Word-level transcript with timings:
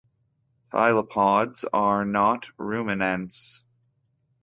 Tylopods 0.73 1.63
are 1.71 2.05
not 2.05 2.49
ruminants. 2.57 3.61